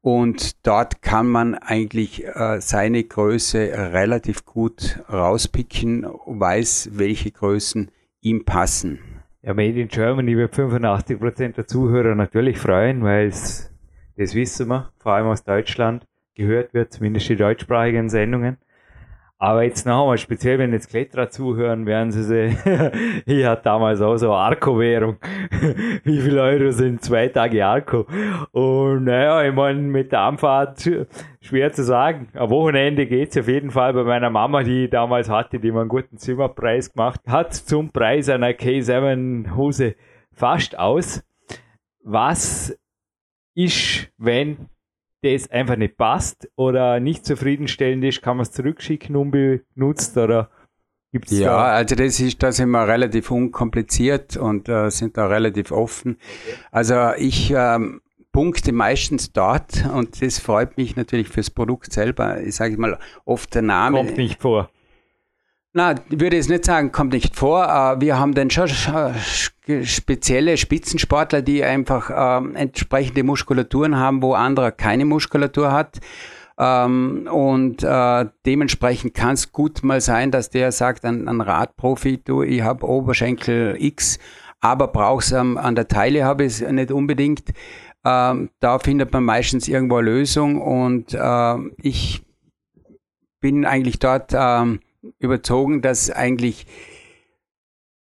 [0.00, 8.44] Und dort kann man eigentlich äh, seine Größe relativ gut rauspicken, weiß, welche Größen ihm
[8.44, 8.98] passen.
[9.42, 13.68] Ja, Made in Germany wird 85% der Zuhörer natürlich freuen, weil es
[14.18, 16.04] das wissen wir, vor allem aus Deutschland,
[16.38, 18.56] gehört wird, zumindest die deutschsprachigen Sendungen.
[19.40, 22.58] Aber jetzt noch einmal, speziell wenn jetzt Kletterer zuhören, werden sie sehen,
[23.24, 25.18] ich hatte damals auch so Arco-Währung.
[26.02, 28.06] Wie viele Euro sind zwei Tage Arco?
[28.50, 30.90] Und naja, ich meine, mit der Anfahrt
[31.40, 32.28] schwer zu sagen.
[32.34, 35.88] Am Wochenende geht's auf jeden Fall bei meiner Mama, die damals hatte, die mir einen
[35.88, 39.94] guten Zimmerpreis gemacht hat, zum Preis einer K7 Hose
[40.32, 41.24] fast aus.
[42.02, 42.76] Was
[43.54, 44.68] ist, wenn
[45.22, 50.50] das einfach nicht passt oder nicht zufriedenstellend ist, kann man es zurückschicken, unbenutzt oder
[51.12, 51.64] gibt's Ja, da?
[51.72, 56.18] also das ist, da sind wir relativ unkompliziert und äh, sind da relativ offen.
[56.70, 58.00] Also ich ähm,
[58.32, 62.40] punkte meistens dort und das freut mich natürlich fürs Produkt selber.
[62.40, 63.96] Ich sage mal, oft der Name.
[63.98, 64.70] Kommt nicht vor.
[65.74, 67.64] Na, ich würde jetzt nicht sagen, kommt nicht vor.
[67.64, 68.68] Äh, wir haben dann schon
[69.84, 76.00] spezielle Spitzensportler, die einfach ähm, entsprechende Muskulaturen haben, wo anderer keine Muskulatur hat.
[76.58, 82.42] Ähm, und äh, dementsprechend kann es gut mal sein, dass der sagt, ein, Radprofi, du,
[82.42, 84.18] ich habe Oberschenkel X,
[84.60, 87.52] aber brauch's ähm, an der Teile habe ich es nicht unbedingt.
[88.04, 92.22] Ähm, da findet man meistens irgendwo eine Lösung und äh, ich
[93.40, 94.80] bin eigentlich dort ähm,
[95.18, 96.66] überzogen, dass eigentlich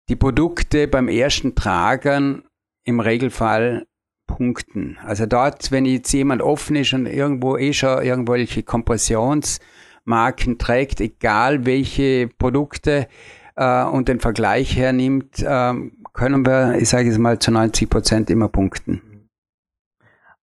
[0.10, 2.44] die Produkte beim ersten Tragen
[2.84, 3.86] im Regelfall
[4.28, 4.98] punkten.
[5.04, 11.66] Also dort, wenn jetzt jemand offen ist und irgendwo eh schon irgendwelche Kompressionsmarken trägt, egal
[11.66, 13.08] welche Produkte
[13.56, 15.74] äh, und den Vergleich hernimmt, äh,
[16.14, 19.02] können wir, ich sage es mal, zu 90 Prozent immer punkten.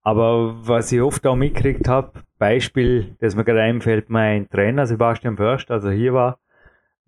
[0.03, 5.37] Aber was ich oft auch mitgekriegt habe, Beispiel, das mir gerade einfällt, mein Trainer Sebastian
[5.37, 6.39] Först, also hier war,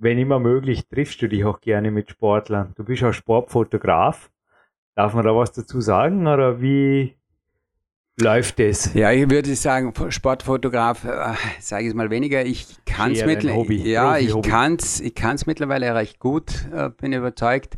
[0.01, 2.73] wenn immer möglich, triffst du dich auch gerne mit Sportlern.
[2.77, 4.31] Du bist auch Sportfotograf.
[4.97, 7.15] Darf man da was dazu sagen oder wie
[8.21, 8.93] läuft das?
[8.95, 12.45] Ja, ich würde sagen, Sportfotograf, äh, sage ich mal weniger.
[12.45, 13.75] Ich kann es mittlerweile.
[13.75, 17.77] Ja, ich kann es ich kann's mittlerweile recht gut, äh, bin überzeugt.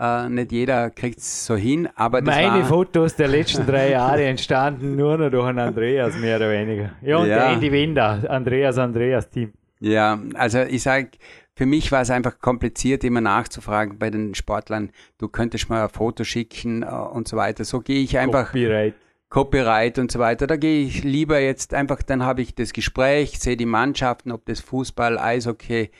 [0.00, 4.96] Uh, nicht jeder kriegt es so hin, aber Meine Fotos der letzten drei Jahre entstanden
[4.96, 6.92] nur noch durch einen Andreas, mehr oder weniger.
[7.02, 7.52] Ja, und ja.
[7.52, 9.52] Andy Winder, Andreas, Andreas Team.
[9.78, 11.10] Ja, also ich sage,
[11.54, 15.90] für mich war es einfach kompliziert, immer nachzufragen bei den Sportlern, du könntest mal ein
[15.90, 17.64] Foto schicken äh, und so weiter.
[17.64, 18.46] So gehe ich einfach.
[18.46, 18.94] Copyright.
[19.28, 20.46] Copyright und so weiter.
[20.46, 24.44] Da gehe ich lieber jetzt einfach, dann habe ich das Gespräch, sehe die Mannschaften, ob
[24.44, 25.90] das Fußball, Eishockey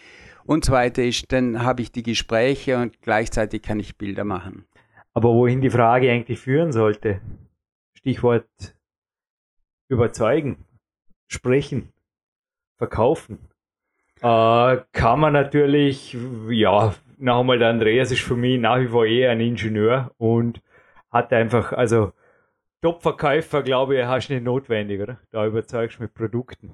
[0.45, 4.67] und so weiter ist, dann habe ich die Gespräche und gleichzeitig kann ich Bilder machen.
[5.15, 7.23] Aber wohin die Frage eigentlich führen sollte,
[7.97, 8.49] Stichwort
[9.89, 10.65] überzeugen,
[11.27, 11.93] sprechen,
[12.77, 13.39] verkaufen
[14.23, 16.17] äh, kann man natürlich,
[16.49, 20.61] ja, noch einmal, der Andreas ist für mich nach wie vor eher ein Ingenieur und
[21.11, 22.13] hat einfach, also
[22.83, 25.19] Top-Verkäufer, glaube ich, hast du nicht notwendig, oder?
[25.31, 26.73] Da überzeugst du mit Produkten.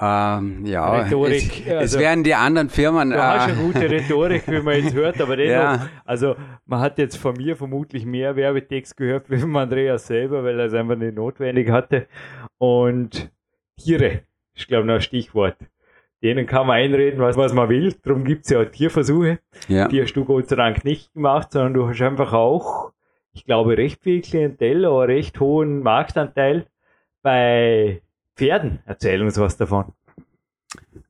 [0.00, 3.10] Ähm, ja, Rhetorik, es, also, es werden die anderen Firmen.
[3.10, 5.88] Du äh, hast eine gute Rhetorik, wie man jetzt hört, aber dennoch, ja.
[6.04, 6.34] also
[6.66, 10.66] man hat jetzt von mir vermutlich mehr Werbetext gehört wie von Andreas selber, weil er
[10.66, 12.08] es einfach nicht notwendig hatte.
[12.58, 13.30] Und
[13.78, 14.22] Tiere
[14.54, 15.56] ist, glaube ich, noch ein Stichwort
[16.24, 17.94] denen kann man einreden, was, was man will.
[18.02, 19.38] Darum gibt es ja auch Tierversuche.
[19.68, 19.88] Ja.
[19.88, 22.92] Die hast du Gott sei Dank nicht gemacht, sondern du hast einfach auch,
[23.34, 26.66] ich glaube, recht viel Klientel oder recht hohen Marktanteil
[27.22, 28.00] bei
[28.36, 28.80] Pferden.
[28.86, 29.92] Erzähl uns was davon.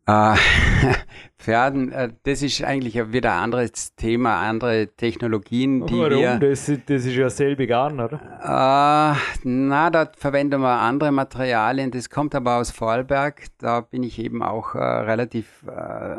[0.06, 0.36] Äh,
[1.38, 6.10] Pferden, äh, das ist eigentlich wieder ein anderes Thema, andere Technologien, die Warum?
[6.10, 6.38] wir...
[6.38, 8.20] Das, das ist ja selbe Garn, oder?
[8.42, 11.90] Äh, na, dort verwenden wir andere Materialien.
[11.90, 13.46] Das kommt aber aus Vorarlberg.
[13.58, 16.16] Da bin ich eben auch äh, relativ äh,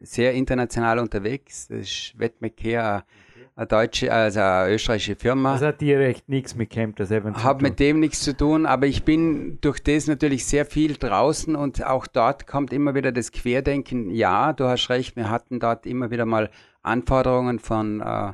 [0.00, 1.68] sehr international unterwegs.
[1.68, 3.04] Das ist Wettmecker,
[3.56, 5.54] eine deutsche, also eine österreichische Firma.
[5.54, 9.04] Das hat direkt nichts mit das Event Hat mit dem nichts zu tun, aber ich
[9.04, 14.10] bin durch das natürlich sehr viel draußen und auch dort kommt immer wieder das Querdenken.
[14.10, 16.50] Ja, du hast recht, wir hatten dort immer wieder mal
[16.82, 18.32] Anforderungen von, äh,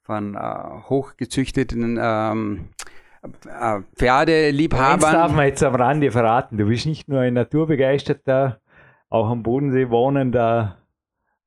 [0.00, 0.38] von äh,
[0.88, 2.70] hochgezüchteten ähm,
[3.22, 5.00] äh, Pferdeliebhabern.
[5.00, 6.56] Das darf man jetzt am Rande verraten.
[6.56, 8.58] Du bist nicht nur ein naturbegeisterter,
[9.10, 10.78] auch am Bodensee wohnender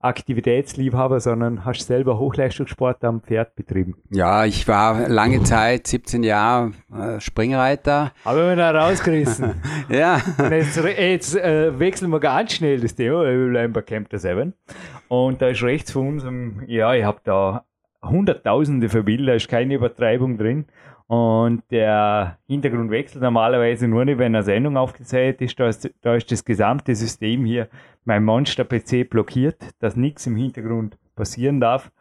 [0.05, 3.95] Aktivitätsliebhaber, sondern hast selber Hochleistungssport am Pferd betrieben.
[4.09, 8.11] Ja, ich war lange Zeit, 17 Jahre äh, Springreiter.
[8.23, 9.55] Aber wir da rausgerissen.
[9.89, 10.21] ja.
[10.37, 14.19] Und jetzt jetzt äh, wechseln wir ganz schnell das Thema, wir bleiben bei Camp der
[14.19, 14.53] Seven.
[15.07, 16.25] Und da ist rechts von uns,
[16.67, 17.65] ja, ich habe da
[18.03, 20.65] hunderttausende für Bilder, ist keine Übertreibung drin.
[21.07, 25.59] Und der Hintergrund wechselt normalerweise nur nicht, wenn eine Sendung aufgezeichnet ist.
[25.59, 25.89] Da, ist.
[26.01, 27.69] da ist das gesamte System hier,
[28.05, 31.91] mein Monster-PC blockiert, dass nichts im Hintergrund passieren darf.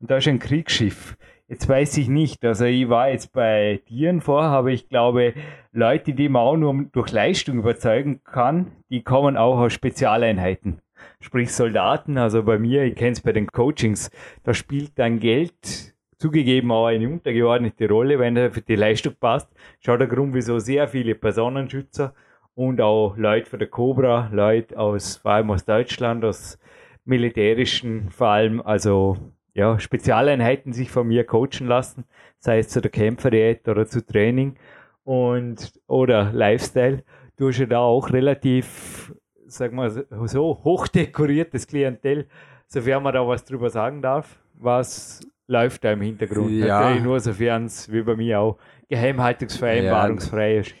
[0.00, 1.16] Und da ist ein Kriegsschiff.
[1.46, 5.34] Jetzt weiß ich nicht, also ich war jetzt bei Tieren vor, aber ich glaube,
[5.72, 10.80] Leute, die man auch nur durch Leistung überzeugen kann, die kommen auch aus Spezialeinheiten.
[11.20, 14.10] Sprich Soldaten, also bei mir, ich kenne es bei den Coachings,
[14.42, 19.48] da spielt dann Geld zugegeben auch eine untergeordnete Rolle, wenn er für die Leistung passt.
[19.80, 22.14] Schaut der Grund, wieso sehr viele Personenschützer
[22.54, 26.58] und auch Leute von der Cobra, Leute aus, vor allem aus Deutschland, aus
[27.04, 29.16] militärischen, vor allem, also
[29.54, 32.04] ja, Spezialeinheiten sich von mir coachen lassen,
[32.38, 34.56] sei es zu der Kämpferdiät oder zu Training
[35.04, 37.04] und oder Lifestyle.
[37.36, 39.14] Du hast ja da auch relativ,
[39.46, 42.26] sag mal so, hochdekoriertes Klientel,
[42.66, 46.52] sofern man da was drüber sagen darf, was läuft da im Hintergrund.
[46.52, 46.80] Ja.
[46.80, 50.74] Natürlich nur sofern es wie bei mir auch geheimhaltungsvereinbarungsfrei ist.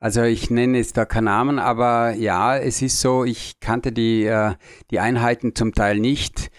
[0.00, 4.24] Also ich nenne jetzt da keinen Namen, aber ja, es ist so, ich kannte die,
[4.24, 4.54] äh,
[4.90, 6.50] die Einheiten zum Teil nicht.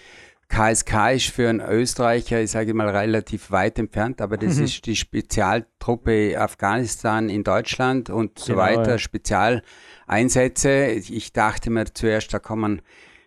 [0.47, 4.63] KSK ist für einen Österreicher, ich sage mal, relativ weit entfernt, aber das Mhm.
[4.65, 8.97] ist die Spezialtruppe Afghanistan in Deutschland und so Genau, weiter, ja.
[8.97, 10.85] Spezialeinsätze.
[10.91, 12.81] Ich dachte mir zuerst, da kommen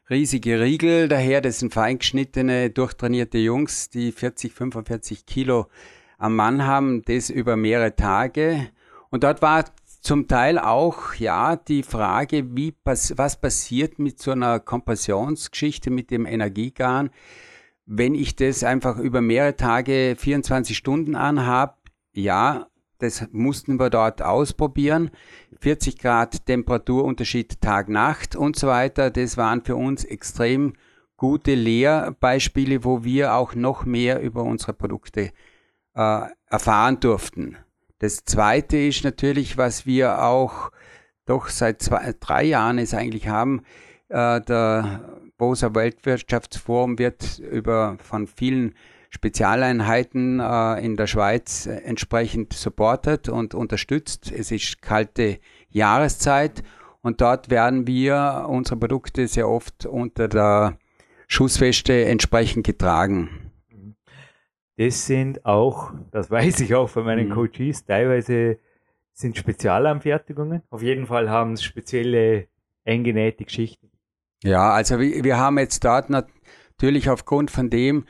[0.09, 5.67] riesige Riegel daher, das sind feingeschnittene, durchtrainierte Jungs, die 40, 45 Kilo
[6.19, 8.69] am Mann haben, das über mehrere Tage.
[9.11, 9.65] Und dort war
[10.01, 16.27] zum Teil auch, ja, die Frage, wie, was passiert mit so einer Kompressionsgeschichte, mit dem
[16.27, 17.11] Energiegarn,
[17.87, 21.79] wenn ich das einfach über mehrere Tage, 24 Stunden anhab.
[22.13, 25.11] Ja, das mussten wir dort ausprobieren.
[25.61, 29.11] 40 Grad Temperaturunterschied Tag-Nacht und so weiter.
[29.11, 30.75] Das waren für uns extrem
[31.17, 35.33] gute Lehrbeispiele, wo wir auch noch mehr über unsere Produkte
[35.95, 37.57] äh, erfahren durften.
[37.99, 40.71] Das zweite ist natürlich, was wir auch
[41.25, 43.63] doch seit zwei, drei Jahren es eigentlich haben,
[44.09, 48.75] äh, der Boser Weltwirtschaftsforum wird über von vielen
[49.11, 54.33] Spezialeinheiten äh, in der Schweiz entsprechend supportet und unterstützt.
[54.33, 55.39] Es ist kalte
[55.69, 56.63] Jahreszeit
[57.03, 60.79] und dort werden wir unsere Produkte sehr oft unter der
[61.29, 63.53] Schussweste entsprechend getragen.
[64.77, 67.35] Das sind auch, das weiß ich auch von meinen Mhm.
[67.35, 68.59] Coaches, teilweise
[69.13, 70.63] sind Spezialanfertigungen.
[70.69, 72.49] Auf jeden Fall haben es spezielle
[72.85, 73.91] eingenähte Geschichten.
[74.43, 78.05] Ja, also wir, wir haben jetzt dort natürlich aufgrund von dem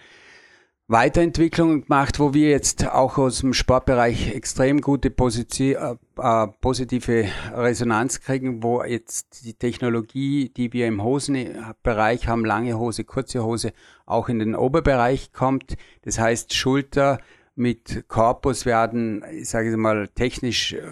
[0.89, 7.27] Weiterentwicklungen gemacht, wo wir jetzt auch aus dem Sportbereich extrem gute Position, äh, äh, positive
[7.53, 13.73] Resonanz kriegen, wo jetzt die Technologie, die wir im Hosenbereich haben, lange Hose, kurze Hose,
[14.05, 15.77] auch in den Oberbereich kommt.
[16.03, 17.19] Das heißt, Schulter
[17.57, 20.83] mit Korpus werden, ich sage jetzt mal, technisch äh,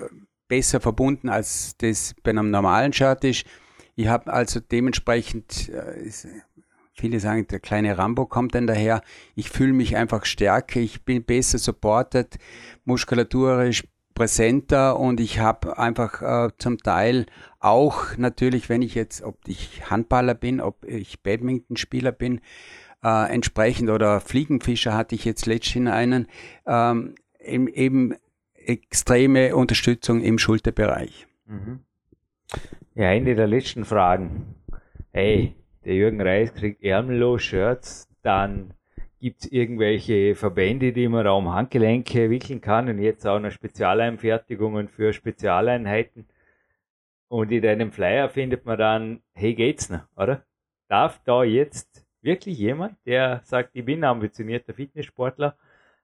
[0.48, 3.46] besser verbunden, als das bei einem normalen Shirt ist.
[3.94, 5.70] Ich habe also dementsprechend,
[6.94, 9.02] viele sagen, der kleine Rambo kommt dann daher.
[9.34, 12.38] Ich fühle mich einfach stärker, ich bin besser supported,
[12.84, 17.26] muskulaturisch präsenter und ich habe einfach äh, zum Teil
[17.58, 22.40] auch natürlich, wenn ich jetzt, ob ich Handballer bin, ob ich Badmintonspieler bin,
[23.02, 26.28] äh, entsprechend oder Fliegenfischer hatte ich jetzt letztens einen,
[26.66, 28.14] ähm, eben, eben
[28.54, 31.26] extreme Unterstützung im Schulterbereich.
[31.46, 31.80] Mhm.
[32.94, 34.54] Ja, eine der letzten Fragen.
[35.10, 38.74] Hey, der Jürgen Reis kriegt ärmellos Shirts, dann
[39.20, 44.88] gibt es irgendwelche Verbände, die man um Handgelenke wickeln kann und jetzt auch noch Spezialeinfertigungen
[44.88, 46.26] für Spezialeinheiten.
[47.28, 50.44] Und in deinem Flyer findet man dann, hey, geht's noch, oder?
[50.88, 55.56] Darf da jetzt wirklich jemand, der sagt, ich bin ambitionierter Fitnesssportler,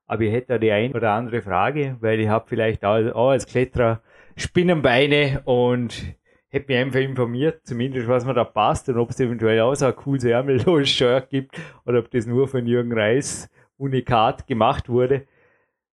[0.06, 3.46] aber ich hätte da die ein oder andere Frage, weil ich habe vielleicht auch, als
[3.46, 4.00] Kletterer
[4.36, 6.14] Spinnenbeine und
[6.50, 9.86] hätte mich einfach informiert, zumindest was mir da passt und ob es eventuell auch so
[9.86, 15.26] ein cooles ärmelloses Shirt gibt oder ob das nur von Jürgen Reis unikat gemacht wurde.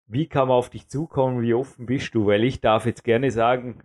[0.07, 1.41] Wie kann man auf dich zukommen?
[1.41, 2.25] Wie offen bist du?
[2.25, 3.83] Weil ich darf jetzt gerne sagen,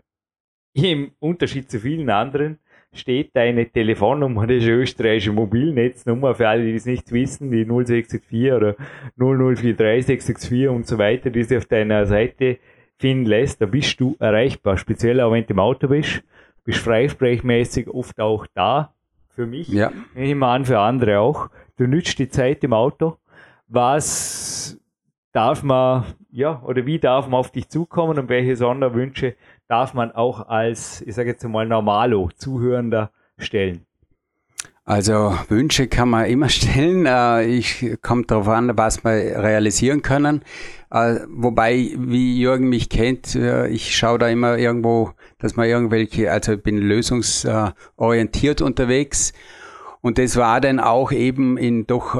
[0.72, 2.58] im Unterschied zu vielen anderen
[2.92, 8.76] steht deine Telefonnummer, das österreichische Mobilnetznummer, für alle, die es nicht wissen, die 0664 oder
[9.18, 12.58] 0043664 und so weiter, die sie auf deiner Seite
[12.98, 16.22] finden lässt, da bist du erreichbar, speziell auch wenn du im Auto bist,
[16.64, 18.94] bist freisprechmäßig oft auch da,
[19.30, 19.90] für mich, ja.
[20.14, 21.48] ich nehme an, für andere auch.
[21.76, 23.16] Du nützt die Zeit im Auto.
[23.68, 24.78] Was
[25.32, 29.36] darf man, ja, oder wie darf man auf dich zukommen und welche Sonderwünsche
[29.68, 33.86] darf man auch als, ich sage jetzt mal, Normalo, Zuhörender stellen?
[34.84, 37.06] Also Wünsche kann man immer stellen.
[37.06, 40.42] Äh, ich kommt darauf an, was wir realisieren können.
[40.90, 46.32] Äh, wobei, wie Jürgen mich kennt, äh, ich schaue da immer irgendwo, dass man irgendwelche,
[46.32, 49.32] also ich bin lösungsorientiert unterwegs.
[50.02, 52.14] Und das war dann auch eben in doch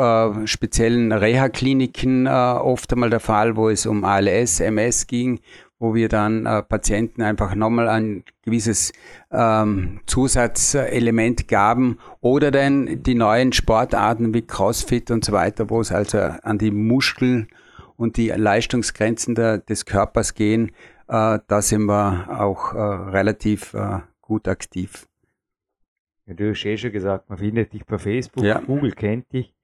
[0.44, 5.40] speziellen Reha-Kliniken oft einmal der Fall, wo es um ALS, MS ging,
[5.81, 8.93] wo wir dann äh, Patienten einfach nochmal ein gewisses
[9.33, 15.90] ähm, Zusatzelement gaben oder dann die neuen Sportarten wie CrossFit und so weiter, wo es
[15.90, 17.49] also an die Muskeln
[17.97, 20.69] und die Leistungsgrenzen der, des Körpers gehen,
[21.09, 25.09] äh, da sind wir auch äh, relativ äh, gut aktiv.
[26.27, 28.61] Ja, du hast eh schon gesagt, man findet dich bei Facebook, ja.
[28.61, 29.55] Google kennt dich.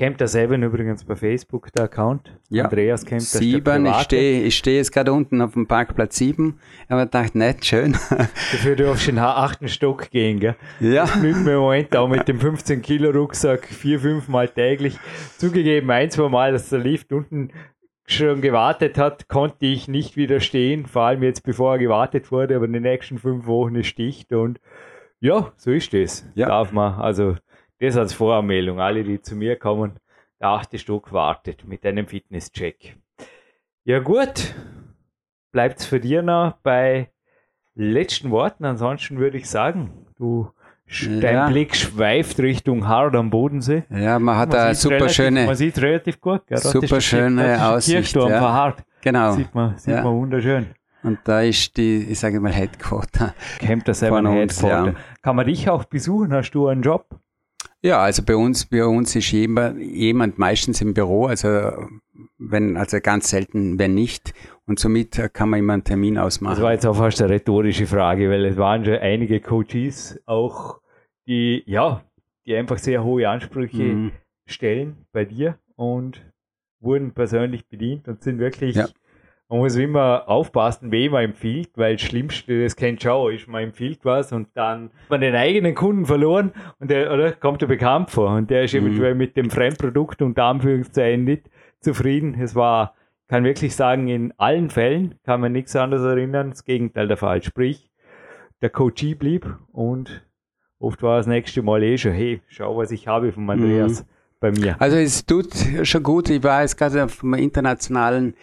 [0.00, 2.34] Camper 7 übrigens bei Facebook der Account.
[2.48, 2.64] Ja.
[2.64, 6.58] Andreas Camper 7, ich stehe ich steh jetzt gerade unten auf dem Parkplatz 7,
[6.88, 7.92] aber ich dachte, nicht schön.
[8.10, 10.56] Dafür darfst du in den achten Stock gehen, gell?
[10.80, 11.02] Ja.
[11.02, 14.98] Das mir im Moment auch mit dem 15 Kilo Rucksack vier, fünf Mal täglich.
[15.36, 17.50] Zugegeben, ein, zwei Mal, dass der Lift unten
[18.06, 22.64] schon gewartet hat, konnte ich nicht widerstehen, vor allem jetzt bevor er gewartet wurde, aber
[22.64, 24.60] in den nächsten fünf Wochen ist dicht und
[25.20, 26.26] ja, so ist es.
[26.34, 26.48] Ja.
[26.48, 27.36] Darf man, also
[27.80, 28.80] das als Voranmeldung.
[28.80, 29.98] Alle, die zu mir kommen,
[30.40, 32.96] der achte Stock wartet mit einem Fitnesscheck.
[33.84, 34.54] Ja gut,
[35.52, 37.10] bleibt es für dir noch bei
[37.74, 38.64] letzten Worten.
[38.64, 40.50] Ansonsten würde ich sagen, du
[41.20, 41.48] Dein ja.
[41.48, 43.84] Blick schweift Richtung Hard am Bodensee.
[43.90, 45.46] Ja, man hat da super relativ, schöne.
[45.46, 46.44] Man sieht relativ gut.
[46.48, 46.58] Gell?
[46.58, 47.96] Super schöne Aussicht.
[47.96, 48.40] Kirchturm ja.
[48.40, 48.82] Hard.
[49.00, 49.32] Genau.
[49.32, 50.02] Sieht man, sieht ja.
[50.02, 50.66] man wunderschön.
[51.02, 53.34] Und da ist die, ich sage mal, Headquarter.
[53.60, 54.86] Camp das selber Headquarter.
[54.86, 54.94] Ja.
[55.22, 56.32] Kann man dich auch besuchen?
[56.32, 57.06] Hast du einen Job?
[57.82, 61.48] Ja, also bei uns, bei uns ist jemand, jemand meistens im Büro, also
[62.38, 64.34] wenn, also ganz selten, wenn nicht.
[64.66, 66.56] Und somit kann man immer einen Termin ausmachen.
[66.56, 70.80] Das war jetzt auch fast eine rhetorische Frage, weil es waren schon einige Coaches auch,
[71.26, 72.04] die, ja,
[72.46, 74.12] die einfach sehr hohe Ansprüche mhm.
[74.46, 76.22] stellen bei dir und
[76.80, 78.88] wurden persönlich bedient und sind wirklich ja
[79.50, 83.64] man muss immer aufpassen, wem man empfiehlt, weil das Schlimmste, das kennt schon, ist, man
[83.64, 87.66] empfiehlt was und dann hat man den eigenen Kunden verloren und der, oder, kommt der
[87.66, 88.86] bekannt vor und der ist mhm.
[88.86, 92.36] eventuell mit dem Fremdprodukt und Anführungszeichen nicht zufrieden.
[92.40, 92.94] Es war,
[93.26, 97.42] kann wirklich sagen, in allen Fällen kann man nichts anderes erinnern, das Gegenteil der Fall.
[97.42, 97.90] Sprich,
[98.62, 100.24] der Coachie blieb und
[100.78, 104.06] oft war das nächste Mal eh schon, hey, schau, was ich habe von Andreas mhm.
[104.38, 104.76] bei mir.
[104.80, 105.48] Also es tut
[105.82, 108.34] schon gut, ich war jetzt gerade auf einem internationalen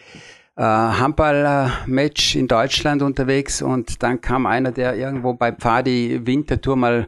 [0.58, 7.08] äh, Handball-Match in Deutschland unterwegs und dann kam einer, der irgendwo bei Pfadi Wintertour mal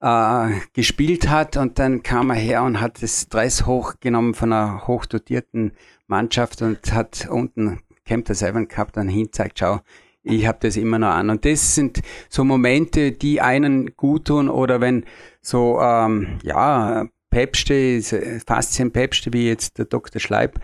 [0.00, 4.86] äh, gespielt hat und dann kam er her und hat das Dress hochgenommen von einer
[4.86, 5.72] hochdotierten
[6.08, 9.80] Mannschaft und hat unten Camp der Seven gehabt und hinzeigt, schau,
[10.24, 11.30] ich habe das immer noch an.
[11.30, 15.04] Und das sind so Momente, die einen gut tun oder wenn
[15.40, 18.02] so, ähm, ja, Päpste,
[18.46, 20.20] Faszien-Päpste, wie jetzt der Dr.
[20.20, 20.60] Schleib,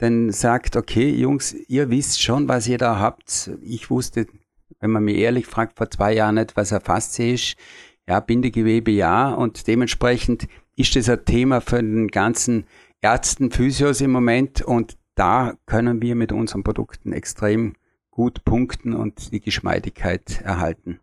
[0.00, 3.50] dann sagt, okay, Jungs, ihr wisst schon, was ihr da habt.
[3.62, 4.26] Ich wusste,
[4.80, 7.56] wenn man mich ehrlich fragt, vor zwei Jahren nicht, was er Faszie ist.
[8.08, 9.32] Ja, Bindegewebe ja.
[9.32, 12.64] Und dementsprechend ist das ein Thema für den ganzen
[13.02, 14.62] Ärzten, Physios im Moment.
[14.62, 17.74] Und da können wir mit unseren Produkten extrem
[18.10, 20.98] gut punkten und die Geschmeidigkeit erhalten.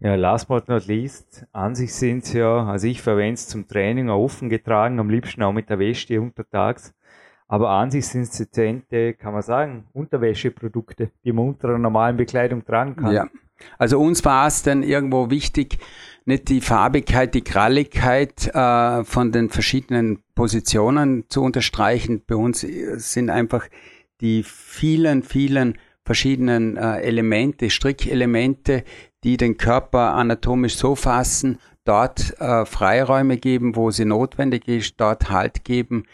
[0.00, 4.10] Ja, last but not least, an sich sind ja, also ich verwende es zum Training
[4.10, 6.92] auch offen getragen, am liebsten auch mit der Weste untertags.
[7.52, 12.16] Aber an sich sind es dezente, kann man sagen, Unterwäscheprodukte, die man unter einer normalen
[12.16, 13.12] Bekleidung tragen kann.
[13.12, 13.28] Ja.
[13.76, 15.76] Also uns war es dann irgendwo wichtig,
[16.24, 22.22] nicht die Farbigkeit, die Kralligkeit äh, von den verschiedenen Positionen zu unterstreichen.
[22.26, 23.68] Bei uns sind einfach
[24.22, 25.76] die vielen, vielen
[26.06, 28.82] verschiedenen äh, Elemente, Strickelemente,
[29.24, 35.28] die den Körper anatomisch so fassen, dort äh, Freiräume geben, wo sie notwendig ist, dort
[35.28, 36.04] Halt geben,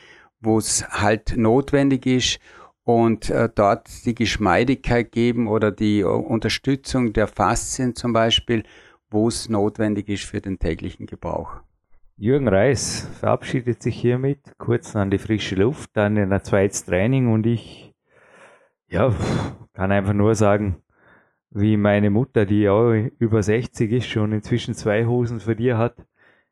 [0.41, 2.39] wo es halt notwendig ist
[2.85, 8.63] und äh, dort die Geschmeidigkeit geben oder die Unterstützung der Faszien zum Beispiel,
[9.11, 11.61] wo es notwendig ist für den täglichen Gebrauch.
[12.17, 17.33] Jürgen Reis verabschiedet sich hiermit kurz an die frische Luft, dann in ein zweites Training
[17.33, 17.95] und ich
[18.89, 19.15] ja,
[19.75, 20.83] kann einfach nur sagen,
[21.51, 26.07] wie meine Mutter, die auch über 60 ist, schon inzwischen zwei Hosen für dir hat.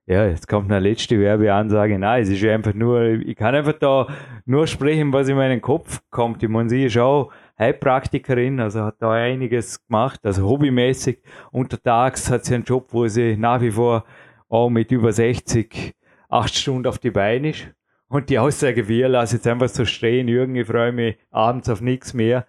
[0.08, 1.98] Ja, jetzt kommt eine letzte Werbeansage.
[1.98, 4.06] Nein, es ist einfach nur, ich kann einfach da
[4.44, 6.44] nur sprechen, was in meinen Kopf kommt.
[6.44, 11.22] Ich meine, sie ist auch Heilpraktikerin, also hat da einiges gemacht, also hobbymäßig.
[11.50, 14.04] Untertags hat sie einen Job, wo sie nach wie vor
[14.48, 15.96] auch mit über 60
[16.28, 17.68] acht Stunden auf die Beine ist.
[18.06, 21.80] Und die Aussage, wir lassen jetzt einfach so stehen, Jürgen, ich freue mich abends auf
[21.80, 22.46] nichts mehr,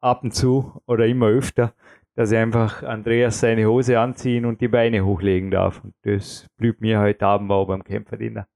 [0.00, 1.74] ab und zu oder immer öfter,
[2.18, 5.84] dass ich einfach Andreas seine Hose anziehen und die Beine hochlegen darf.
[5.84, 8.48] Und das blieb mir heute Abend auch beim Kämpferdiener.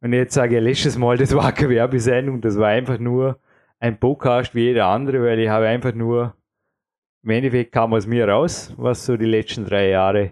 [0.00, 3.38] Und jetzt sage ich letztes Mal, das war keine Werbesendung, das war einfach nur
[3.80, 6.34] ein Podcast wie jeder andere, weil ich habe einfach nur,
[7.22, 10.30] im Endeffekt kam aus mir raus, was so die letzten drei Jahre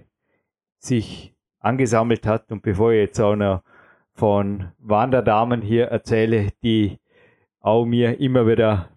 [0.78, 2.50] sich angesammelt hat.
[2.50, 3.62] Und bevor ich jetzt auch noch
[4.14, 6.98] von Wanderdamen hier erzähle, die
[7.60, 8.88] auch mir immer wieder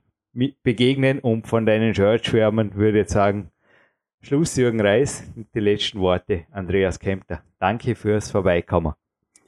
[0.63, 3.49] begegnen und von deinen Shirts schwärmen, würde ich sagen,
[4.25, 7.43] Schluss Jürgen Reis die letzten Worte Andreas Kempter.
[7.59, 8.93] Danke fürs Vorbeikommen.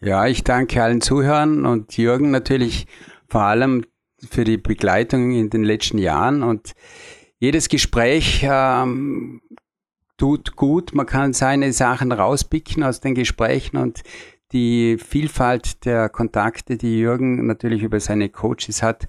[0.02, 2.86] Ja, ich danke allen Zuhörern und Jürgen natürlich
[3.26, 3.86] vor allem
[4.30, 6.74] für die Begleitung in den letzten Jahren und
[7.40, 9.42] jedes Gespräch ähm,
[10.18, 10.94] tut gut.
[10.94, 14.04] Man kann seine Sachen rauspicken aus den Gesprächen und
[14.52, 19.06] die Vielfalt der Kontakte, die Jürgen natürlich über seine Coaches hat,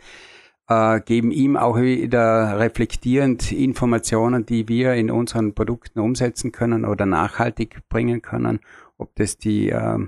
[0.68, 7.06] äh, geben ihm auch wieder reflektierend Informationen, die wir in unseren Produkten umsetzen können oder
[7.06, 8.60] nachhaltig bringen können,
[8.98, 9.98] ob das die äh,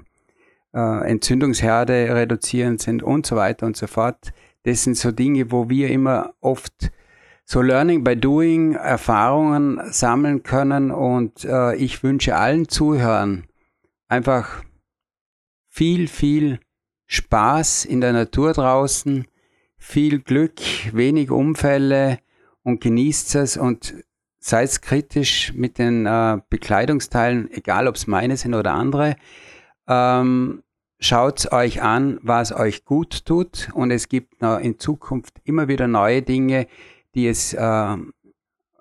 [0.74, 4.32] äh, Entzündungsherde reduzieren sind und so weiter und so fort.
[4.64, 6.90] Das sind so Dinge, wo wir immer oft
[7.44, 10.90] so Learning by Doing Erfahrungen sammeln können.
[10.90, 13.44] Und äh, ich wünsche allen Zuhörern
[14.08, 14.62] einfach
[15.68, 16.60] viel, viel
[17.06, 19.26] Spaß in der Natur draußen,
[19.78, 20.60] viel Glück,
[20.92, 22.18] wenig Unfälle
[22.62, 23.94] und genießt es und
[24.38, 29.16] seid kritisch mit den äh, Bekleidungsteilen, egal ob es meine sind oder andere.
[29.86, 30.62] Ähm,
[31.00, 36.22] Schaut euch an, was euch gut tut und es gibt in Zukunft immer wieder neue
[36.22, 36.66] Dinge,
[37.14, 37.96] die es äh,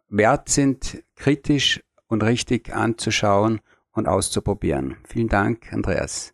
[0.10, 4.98] wert sind, kritisch und richtig anzuschauen und auszuprobieren.
[5.08, 6.34] Vielen Dank, Andreas.